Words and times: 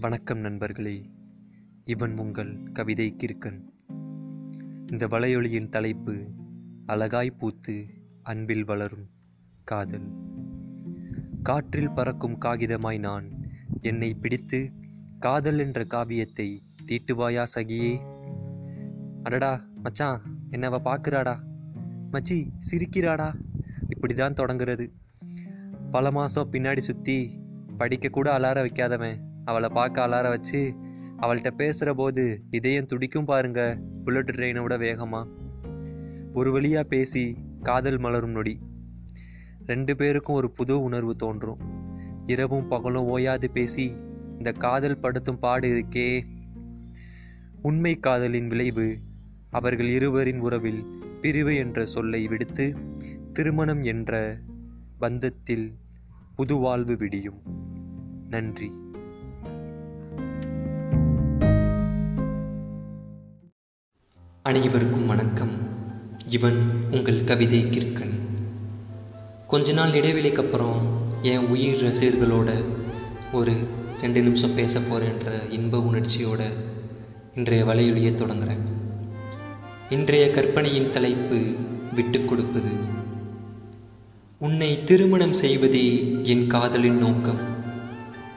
வணக்கம் 0.00 0.38
நண்பர்களே. 0.38 1.10
இவன் 1.84 2.16
உங்கள் 2.16 2.62
கவிதை 2.72 3.16
கிறுக்கன். 3.16 3.60
இந்த 4.86 5.06
வலையொலியின் 5.06 5.68
தலைப்பு 5.68 6.30
அழகாய் 6.86 7.30
பூத்து 7.30 7.86
அன்பில் 8.22 8.64
வளரும் 8.64 9.10
காதல். 9.64 10.12
காற்றில் 11.42 11.90
பறக்கும் 11.90 12.38
காகிதமாய் 12.40 12.98
நான் 12.98 13.30
என்னை 13.80 14.14
பிடித்து 14.14 14.72
காதல் 15.18 15.58
என்ற 15.58 15.84
காவியத்தை 15.84 16.62
தீட்டுவாயா 16.86 17.46
சகியே? 17.54 18.00
அடடா 19.22 19.64
மச்சான் 19.74 20.22
என்னவ 20.50 20.80
பார்க்குறாடா 20.84 21.38
மச்சி 22.12 22.48
சிரிக்கிறாடா? 22.70 23.34
இப்படி 23.88 24.14
தான் 24.14 24.34
தொடங்குறது. 24.34 24.90
பல 25.90 26.10
மாதம் 26.10 26.52
பின்னாடி 26.52 26.78
சுற்றி 26.78 27.40
படிக்க 27.76 28.08
கூட 28.08 28.38
அலார 28.38 28.56
வைக்காதவன். 28.62 29.32
அவளை 29.44 29.68
பார்க்க 29.68 30.06
அலார 30.06 30.28
வச்சு 30.28 30.74
அவள்கிட்ட 31.20 31.50
பேசுகிற 31.50 31.94
போது 31.94 32.42
இதயம் 32.50 32.86
துடிக்கும் 32.86 33.24
பாருங்க 33.24 33.80
புல்லட் 34.04 34.30
ட்ரெயினை 34.30 34.62
விட 34.62 34.76
வேகமாக 34.76 35.28
ஒரு 36.34 36.52
வழியாக 36.52 36.88
பேசி 36.88 37.36
காதல் 37.62 37.98
மலரும் 37.98 38.30
நொடி. 38.30 38.58
ரெண்டு 39.66 39.96
பேருக்கும் 39.96 40.36
ஒரு 40.36 40.50
புது 40.50 40.82
உணர்வு 40.82 41.16
தோன்றும். 41.16 41.58
இரவும் 42.26 42.68
பகலும் 42.68 43.04
ஓயாது 43.04 43.50
பேசி 43.50 43.92
இந்த 44.36 44.52
காதல் 44.52 44.98
படுத்தும் 44.98 45.38
பாடு 45.38 45.68
இருக்கே. 45.68 46.22
உண்மை 47.62 48.00
காதலின் 48.00 48.46
விளைவு 48.46 48.98
அவர்கள் 49.50 49.88
இருவரின் 49.88 50.40
உறவில் 50.40 50.84
பிரிவு 51.20 51.56
என்ற 51.56 51.86
சொல்லை 51.86 52.26
விடுத்து 52.26 52.76
திருமணம் 53.32 53.82
என்ற 53.82 54.38
பந்தத்தில் 55.00 55.74
புது 56.36 56.56
வாழ்வு 56.56 56.96
விடியும். 56.96 57.40
நன்றி. 58.28 58.70
அனைவருக்கும் 64.48 65.06
வணக்கம். 65.06 65.50
இவன் 66.28 66.70
உங்கள் 66.90 67.24
கவிதை 67.24 67.64
கிற்கன். 67.64 68.12
கொஞ்ச 69.46 69.72
நாள் 69.72 69.90
இடைவெளிக்கு 69.90 70.38
அப்புறம் 70.38 70.82
என் 71.22 71.46
உயிர் 71.46 71.84
ரசிகர்களோட 71.84 72.64
ஒரு 73.32 73.52
ரெண்டு 74.00 74.22
நிமிஷம் 74.22 74.54
பேச 74.54 74.80
போகிறேன்ற 74.80 75.50
இன்ப 75.50 75.78
உணர்ச்சியோட 75.78 76.40
இன்றைய 77.34 77.64
வலையொலியை 77.64 78.12
தொடங்குறேன். 78.14 78.60
இன்றைய 79.90 80.30
கற்பனையின் 80.30 80.90
தலைப்பு 80.90 81.54
விட்டு 81.94 82.24
கொடுப்பது. 82.24 82.70
உன்னை 84.38 84.84
திருமணம் 84.84 85.32
செய்வதே 85.32 86.16
என் 86.22 86.46
காதலின் 86.46 86.98
நோக்கம். 86.98 87.38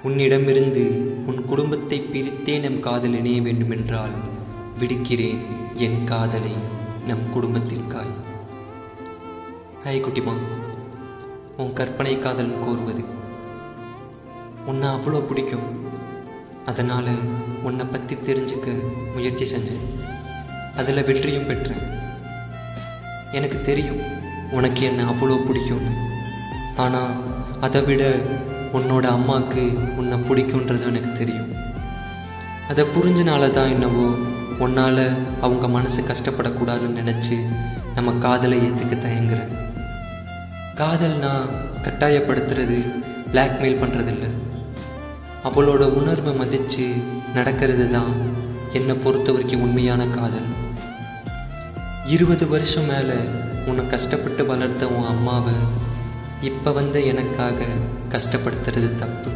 உன்னிடமிருந்து 0.03 0.87
உன் 1.25 1.45
குடும்பத்தை 1.45 2.01
பிரித்தே 2.01 2.59
நம் 2.59 2.79
காதல் 2.79 3.13
இணைய 3.13 3.41
வேண்டுமென்றால் 3.41 4.35
விடுக்கிறேன் 4.79 5.39
என் 5.85 5.99
காதலை 6.03 6.51
நம் 7.07 7.23
குடும்பத்திற்காய். 7.33 8.11
ஹாய் 9.83 10.01
குட்டிமா 10.05 10.33
உன் 11.61 11.71
கற்பனை 11.73 12.13
காதல் 12.25 12.51
கோருவது 12.63 13.03
உன்னை 14.65 14.87
அவ்வளோ 14.89 15.21
பிடிக்கும். 15.29 15.65
அதனால் 16.65 17.11
உன்னை 17.67 17.85
பற்றி 17.85 18.17
தெரிஞ்சுக்க 18.27 18.67
முயற்சி 19.15 19.45
செஞ்சேன். 19.53 19.83
அதில் 20.75 21.05
வெற்றியும் 21.09 21.49
பெற்றேன். 21.49 21.83
எனக்கு 23.31 23.59
தெரியும் 23.61 24.01
உனக்கு 24.51 24.83
என்ன 24.89 25.03
அவ்வளோ 25.11 25.39
பிடிக்கும்னு. 25.47 25.93
ஆனால் 26.85 27.13
அதை 27.67 27.83
விட 27.83 28.03
உன்னோட 28.77 29.05
அம்மாவுக்கு 29.17 29.63
உன்னை 29.99 30.17
பிடிக்குன்றது 30.29 30.87
எனக்கு 30.93 31.13
தெரியும். 31.21 31.51
அதை 32.71 32.83
புரிஞ்சனால 32.95 33.53
தான் 33.59 33.73
என்னவோ 33.75 34.07
உன்னால் 34.59 35.03
அவங்க 35.41 35.67
மனசு 35.67 36.01
கஷ்டப்படக்கூடாதுன்னு 36.01 36.99
நினச்சி 37.01 37.37
நம்ம 37.95 38.11
காதலை 38.11 38.57
ஏற்றுக்க 38.59 38.95
தயங்குறேன் 38.95 39.53
காதல்னா 40.75 41.31
கட்டாயப்படுத்துறது 41.83 42.77
பிளாக்மெயில் 43.33 43.81
பண்ணுறதில்ல 43.81 44.25
அவளோட 45.43 45.83
உணர்வை 45.99 46.33
மதித்து 46.33 46.85
நடக்கிறது 47.33 47.89
தான் 47.89 48.13
என்னை 48.73 48.95
பொறுத்த 48.95 49.31
வரைக்கும் 49.31 49.61
உண்மையான 49.61 50.07
காதல். 50.07 50.47
இருபது 52.05 52.47
வருஷம் 52.47 52.85
மேலே 52.85 53.17
உன்னை 53.65 53.87
கஷ்டப்பட்டு 53.87 54.45
வளர்த்த 54.45 54.87
உன் 54.87 55.05
அம்மாவை 55.05 55.53
இப்போ 56.41 56.71
வந்த 56.71 56.99
எனக்காக 56.99 57.65
கஷ்டப்படுத்துறது 58.09 58.89
தப்பு. 58.99 59.31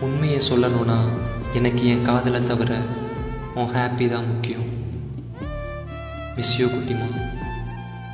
உண்மையை 0.00 0.40
சொல்லணும்னா 0.48 0.98
எனக்கு 1.52 1.86
என் 1.86 2.02
காதலை 2.02 2.46
தவிர 2.46 2.78
உன் 3.60 3.72
ஹாப்பி 3.74 4.04
தான் 4.10 4.26
முக்கியம் 4.26 4.68
மிஸ் 6.36 6.52
யூ 6.58 6.66
குட்டிமா 6.66 7.08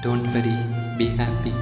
டோன்ட் 0.03 0.29
வெரி 0.35 0.55
பி 0.97 1.07
ஹாப்பி 1.21 1.53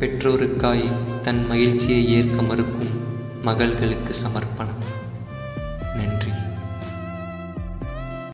பெற்றோருக்காய் 0.00 0.86
தன் 1.22 1.42
மகிழ்ச்சியை 1.46 2.00
ஏற்க 2.16 2.42
மறுக்கும் 2.42 2.94
மகள்களுக்கு 3.42 4.14
சமர்ப்பணம். 4.14 4.80